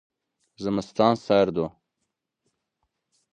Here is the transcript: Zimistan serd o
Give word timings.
Zimistan 0.63 1.15
serd 1.17 1.57
o 1.65 1.67